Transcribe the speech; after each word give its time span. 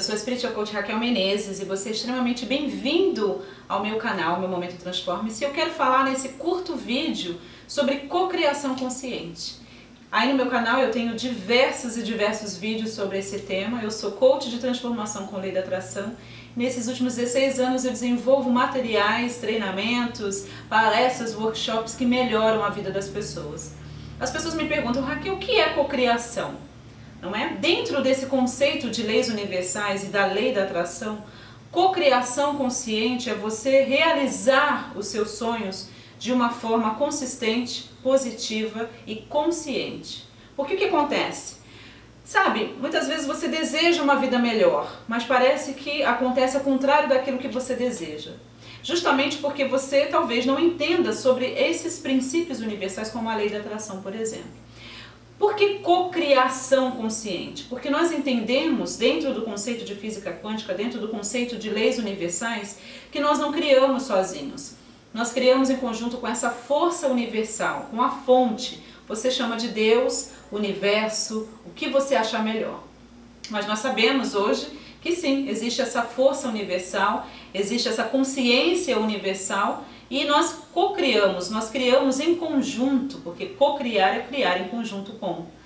sou 0.00 0.14
a 0.14 0.18
Spiritual 0.18 0.52
Coach 0.52 0.72
Raquel 0.74 0.98
Menezes 0.98 1.60
e 1.60 1.64
você 1.64 1.88
é 1.88 1.92
extremamente 1.92 2.44
bem-vindo 2.44 3.42
ao 3.66 3.82
meu 3.82 3.96
canal, 3.96 4.38
meu 4.38 4.48
Momento 4.48 4.78
Transforme-se. 4.78 5.42
Eu 5.42 5.50
quero 5.50 5.70
falar 5.70 6.04
nesse 6.04 6.30
curto 6.30 6.76
vídeo 6.76 7.40
sobre 7.66 7.96
cocriação 8.00 8.76
consciente. 8.76 9.56
Aí 10.12 10.28
no 10.28 10.36
meu 10.36 10.46
canal 10.46 10.78
eu 10.78 10.90
tenho 10.90 11.16
diversos 11.16 11.96
e 11.96 12.02
diversos 12.02 12.58
vídeos 12.58 12.90
sobre 12.90 13.18
esse 13.18 13.38
tema. 13.40 13.82
Eu 13.82 13.90
sou 13.90 14.12
coach 14.12 14.50
de 14.50 14.58
transformação 14.58 15.26
com 15.26 15.38
lei 15.38 15.52
da 15.52 15.60
atração. 15.60 16.14
Nesses 16.54 16.86
últimos 16.86 17.16
16 17.16 17.58
anos 17.58 17.84
eu 17.86 17.90
desenvolvo 17.90 18.50
materiais, 18.50 19.38
treinamentos, 19.38 20.46
palestras, 20.68 21.34
workshops 21.34 21.94
que 21.94 22.04
melhoram 22.04 22.62
a 22.62 22.68
vida 22.68 22.90
das 22.90 23.08
pessoas. 23.08 23.72
As 24.20 24.30
pessoas 24.30 24.54
me 24.54 24.66
perguntam, 24.66 25.02
Raquel, 25.02 25.34
o 25.34 25.38
que 25.38 25.58
é 25.58 25.70
cocriação? 25.70 26.68
Não 27.20 27.34
é? 27.34 27.54
Dentro 27.54 28.02
desse 28.02 28.26
conceito 28.26 28.90
de 28.90 29.02
leis 29.02 29.28
universais 29.28 30.04
e 30.04 30.06
da 30.06 30.26
lei 30.26 30.52
da 30.52 30.64
atração, 30.64 31.24
cocriação 31.70 32.56
consciente 32.56 33.28
é 33.28 33.34
você 33.34 33.82
realizar 33.82 34.92
os 34.96 35.06
seus 35.06 35.32
sonhos 35.32 35.88
de 36.18 36.32
uma 36.32 36.50
forma 36.50 36.94
consistente, 36.94 37.90
positiva 38.02 38.88
e 39.06 39.16
consciente. 39.16 40.26
Porque 40.56 40.74
o 40.74 40.76
que 40.76 40.84
acontece? 40.84 41.58
Sabe, 42.24 42.74
muitas 42.78 43.06
vezes 43.06 43.26
você 43.26 43.48
deseja 43.48 44.02
uma 44.02 44.16
vida 44.16 44.38
melhor, 44.38 45.00
mas 45.08 45.24
parece 45.24 45.72
que 45.72 46.02
acontece 46.02 46.56
ao 46.56 46.62
contrário 46.62 47.08
daquilo 47.08 47.38
que 47.38 47.48
você 47.48 47.74
deseja. 47.74 48.32
Justamente 48.82 49.38
porque 49.38 49.64
você 49.64 50.06
talvez 50.06 50.44
não 50.44 50.58
entenda 50.58 51.12
sobre 51.12 51.46
esses 51.46 51.98
princípios 51.98 52.60
universais 52.60 53.10
como 53.10 53.30
a 53.30 53.34
lei 53.34 53.48
da 53.48 53.58
atração, 53.58 54.02
por 54.02 54.14
exemplo. 54.14 54.50
Por 55.38 55.54
cocriação 56.38 56.92
consciente? 56.92 57.64
Porque 57.64 57.90
nós 57.90 58.12
entendemos, 58.12 58.96
dentro 58.96 59.34
do 59.34 59.42
conceito 59.42 59.84
de 59.84 59.96
física 59.96 60.32
quântica, 60.32 60.72
dentro 60.72 61.00
do 61.00 61.08
conceito 61.08 61.56
de 61.56 61.68
leis 61.68 61.98
universais, 61.98 62.78
que 63.10 63.18
nós 63.18 63.38
não 63.40 63.52
criamos 63.52 64.04
sozinhos. 64.04 64.74
Nós 65.12 65.32
criamos 65.32 65.68
em 65.68 65.76
conjunto 65.76 66.18
com 66.18 66.28
essa 66.28 66.50
força 66.50 67.08
universal, 67.08 67.88
com 67.90 68.00
a 68.00 68.10
fonte. 68.10 68.80
Você 69.08 69.30
chama 69.30 69.56
de 69.56 69.68
Deus, 69.68 70.30
universo, 70.52 71.48
o 71.66 71.70
que 71.70 71.88
você 71.88 72.14
achar 72.14 72.44
melhor. 72.44 72.84
Mas 73.50 73.66
nós 73.66 73.80
sabemos 73.80 74.34
hoje 74.34 74.78
que 75.02 75.16
sim, 75.16 75.48
existe 75.48 75.80
essa 75.80 76.02
força 76.02 76.48
universal, 76.48 77.26
existe 77.52 77.88
essa 77.88 78.04
consciência 78.04 78.98
universal 78.98 79.84
e 80.10 80.24
nós 80.24 80.56
co-criamos, 80.72 81.50
nós 81.50 81.68
criamos 81.70 82.20
em 82.20 82.34
conjunto, 82.36 83.18
porque 83.18 83.46
co-criar 83.46 84.14
é 84.14 84.20
criar 84.20 84.60
em 84.60 84.68
conjunto 84.68 85.12
com. 85.14 85.57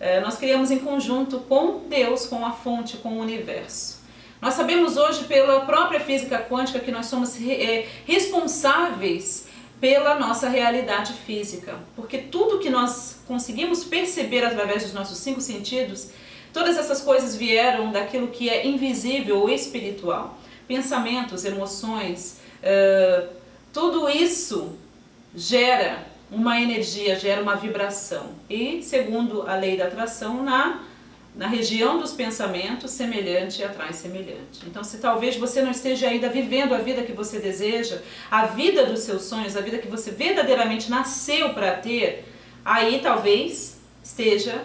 É, 0.00 0.20
nós 0.20 0.36
criamos 0.36 0.70
em 0.70 0.78
conjunto 0.78 1.40
com 1.40 1.80
Deus, 1.88 2.26
com 2.26 2.44
a 2.44 2.52
fonte, 2.52 2.96
com 2.98 3.14
o 3.14 3.20
universo. 3.20 3.98
Nós 4.40 4.54
sabemos 4.54 4.96
hoje, 4.96 5.24
pela 5.24 5.62
própria 5.62 5.98
física 5.98 6.38
quântica, 6.38 6.78
que 6.78 6.92
nós 6.92 7.06
somos 7.06 7.36
é, 7.40 7.86
responsáveis 8.06 9.48
pela 9.80 10.18
nossa 10.18 10.48
realidade 10.48 11.12
física, 11.12 11.76
porque 11.94 12.18
tudo 12.18 12.58
que 12.58 12.70
nós 12.70 13.20
conseguimos 13.26 13.84
perceber 13.84 14.44
através 14.44 14.82
dos 14.82 14.92
nossos 14.92 15.18
cinco 15.18 15.40
sentidos, 15.40 16.10
todas 16.52 16.76
essas 16.76 17.00
coisas 17.00 17.36
vieram 17.36 17.92
daquilo 17.92 18.28
que 18.28 18.48
é 18.48 18.66
invisível 18.66 19.40
ou 19.40 19.50
espiritual. 19.50 20.36
Pensamentos, 20.66 21.44
emoções, 21.44 22.40
uh, 22.62 23.28
tudo 23.72 24.08
isso 24.08 24.76
gera 25.34 26.06
uma 26.30 26.60
energia, 26.60 27.18
gera 27.18 27.42
uma 27.42 27.56
vibração. 27.56 28.30
E, 28.48 28.82
segundo 28.82 29.42
a 29.48 29.56
lei 29.56 29.76
da 29.76 29.86
atração, 29.86 30.42
na, 30.42 30.82
na 31.34 31.46
região 31.46 31.98
dos 31.98 32.12
pensamentos, 32.12 32.90
semelhante 32.90 33.62
atrai 33.62 33.92
semelhante. 33.92 34.60
Então, 34.66 34.84
se 34.84 34.98
talvez 34.98 35.36
você 35.36 35.62
não 35.62 35.70
esteja 35.70 36.08
ainda 36.08 36.28
vivendo 36.28 36.74
a 36.74 36.78
vida 36.78 37.02
que 37.02 37.12
você 37.12 37.38
deseja, 37.38 38.02
a 38.30 38.46
vida 38.46 38.84
dos 38.84 39.00
seus 39.00 39.22
sonhos, 39.22 39.56
a 39.56 39.60
vida 39.60 39.78
que 39.78 39.88
você 39.88 40.10
verdadeiramente 40.10 40.90
nasceu 40.90 41.54
para 41.54 41.72
ter, 41.72 42.24
aí 42.64 43.00
talvez 43.02 43.80
esteja 44.02 44.64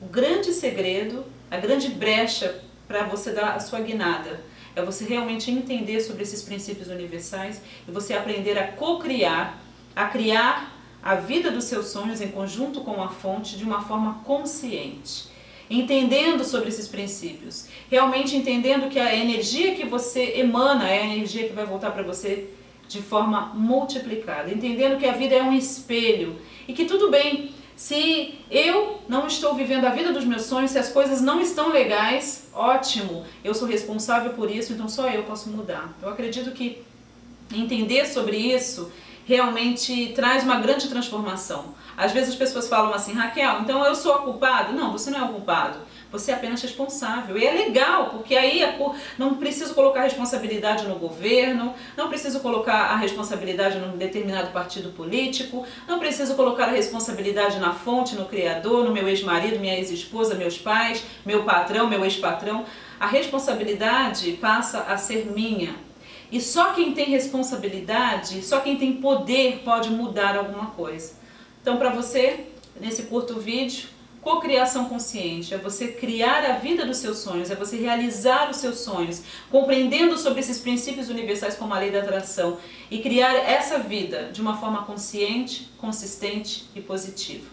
o 0.00 0.06
grande 0.06 0.52
segredo, 0.52 1.24
a 1.50 1.56
grande 1.56 1.88
brecha 1.88 2.62
para 2.88 3.04
você 3.04 3.32
dar 3.32 3.54
a 3.54 3.60
sua 3.60 3.80
guinada 3.80 4.40
é 4.74 4.82
você 4.82 5.04
realmente 5.04 5.50
entender 5.50 6.00
sobre 6.00 6.22
esses 6.22 6.42
princípios 6.42 6.88
universais 6.88 7.60
e 7.86 7.90
você 7.90 8.14
aprender 8.14 8.58
a 8.58 8.68
co-criar, 8.68 9.58
a 9.94 10.06
criar 10.06 10.71
a 11.02 11.16
vida 11.16 11.50
dos 11.50 11.64
seus 11.64 11.86
sonhos 11.86 12.20
em 12.20 12.28
conjunto 12.28 12.82
com 12.82 13.02
a 13.02 13.08
fonte 13.08 13.56
de 13.56 13.64
uma 13.64 13.82
forma 13.82 14.20
consciente. 14.24 15.30
Entendendo 15.68 16.44
sobre 16.44 16.68
esses 16.68 16.86
princípios, 16.86 17.66
realmente 17.90 18.36
entendendo 18.36 18.90
que 18.90 18.98
a 18.98 19.14
energia 19.14 19.74
que 19.74 19.86
você 19.86 20.34
emana 20.36 20.88
é 20.88 21.00
a 21.02 21.06
energia 21.06 21.48
que 21.48 21.54
vai 21.54 21.64
voltar 21.64 21.90
para 21.92 22.02
você 22.02 22.50
de 22.88 23.00
forma 23.00 23.52
multiplicada, 23.54 24.52
entendendo 24.52 24.98
que 24.98 25.06
a 25.06 25.12
vida 25.12 25.34
é 25.34 25.42
um 25.42 25.54
espelho 25.54 26.38
e 26.68 26.74
que 26.74 26.84
tudo 26.84 27.10
bem 27.10 27.54
se 27.74 28.38
eu 28.50 29.00
não 29.08 29.26
estou 29.26 29.54
vivendo 29.54 29.86
a 29.86 29.90
vida 29.90 30.12
dos 30.12 30.24
meus 30.24 30.42
sonhos, 30.42 30.70
se 30.72 30.78
as 30.78 30.92
coisas 30.92 31.20
não 31.20 31.40
estão 31.40 31.72
legais, 31.72 32.48
ótimo, 32.52 33.24
eu 33.42 33.54
sou 33.54 33.66
responsável 33.66 34.34
por 34.34 34.50
isso, 34.50 34.72
então 34.72 34.88
só 34.88 35.08
eu 35.08 35.22
posso 35.24 35.48
mudar. 35.48 35.92
Eu 36.02 36.10
acredito 36.10 36.52
que 36.52 36.82
entender 37.52 38.06
sobre 38.06 38.36
isso 38.36 38.92
realmente 39.24 40.12
traz 40.14 40.42
uma 40.44 40.56
grande 40.56 40.88
transformação. 40.88 41.74
Às 41.96 42.12
vezes 42.12 42.30
as 42.30 42.36
pessoas 42.36 42.68
falam 42.68 42.92
assim, 42.92 43.12
Raquel, 43.12 43.60
então 43.60 43.84
eu 43.84 43.94
sou 43.94 44.14
a 44.14 44.18
culpada? 44.22 44.72
Não, 44.72 44.90
você 44.90 45.10
não 45.10 45.18
é 45.18 45.22
o 45.24 45.28
culpado. 45.28 45.78
Você 46.10 46.30
é 46.30 46.34
apenas 46.34 46.60
responsável. 46.60 47.38
E 47.38 47.46
é 47.46 47.52
legal, 47.52 48.10
porque 48.10 48.36
aí 48.36 48.62
é 48.62 48.78
não 49.18 49.36
preciso 49.36 49.74
colocar 49.74 50.02
responsabilidade 50.02 50.86
no 50.86 50.96
governo, 50.96 51.74
não 51.96 52.08
preciso 52.08 52.40
colocar 52.40 52.90
a 52.90 52.96
responsabilidade 52.96 53.78
num 53.78 53.96
determinado 53.96 54.50
partido 54.50 54.90
político, 54.90 55.66
não 55.88 55.98
preciso 55.98 56.34
colocar 56.34 56.64
a 56.64 56.72
responsabilidade 56.72 57.58
na 57.58 57.72
fonte, 57.72 58.14
no 58.14 58.26
criador, 58.26 58.84
no 58.84 58.92
meu 58.92 59.08
ex-marido, 59.08 59.58
minha 59.58 59.76
ex-esposa, 59.76 60.34
meus 60.34 60.58
pais, 60.58 61.02
meu 61.24 61.44
patrão, 61.44 61.88
meu 61.88 62.04
ex-patrão. 62.04 62.66
A 63.00 63.06
responsabilidade 63.06 64.32
passa 64.32 64.80
a 64.82 64.98
ser 64.98 65.26
minha. 65.26 65.91
E 66.32 66.40
só 66.40 66.72
quem 66.72 66.94
tem 66.94 67.10
responsabilidade, 67.10 68.42
só 68.42 68.58
quem 68.58 68.76
tem 68.76 68.94
poder 68.94 69.60
pode 69.64 69.90
mudar 69.90 70.36
alguma 70.36 70.66
coisa. 70.70 71.12
Então, 71.60 71.76
para 71.76 71.90
você, 71.90 72.46
nesse 72.80 73.04
curto 73.04 73.38
vídeo, 73.38 73.88
Cocriação 74.22 74.84
consciente 74.84 75.52
é 75.52 75.58
você 75.58 75.88
criar 75.88 76.44
a 76.44 76.52
vida 76.52 76.86
dos 76.86 76.98
seus 76.98 77.18
sonhos, 77.18 77.50
é 77.50 77.56
você 77.56 77.76
realizar 77.76 78.48
os 78.48 78.58
seus 78.58 78.78
sonhos, 78.78 79.20
compreendendo 79.50 80.16
sobre 80.16 80.38
esses 80.38 80.60
princípios 80.60 81.08
universais 81.08 81.56
como 81.56 81.74
a 81.74 81.78
lei 81.80 81.90
da 81.90 81.98
atração 81.98 82.56
e 82.88 83.00
criar 83.00 83.34
essa 83.34 83.80
vida 83.80 84.30
de 84.32 84.40
uma 84.40 84.56
forma 84.56 84.84
consciente, 84.84 85.68
consistente 85.76 86.66
e 86.72 86.80
positiva. 86.80 87.46